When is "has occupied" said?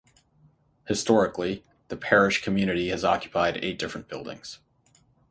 2.89-3.59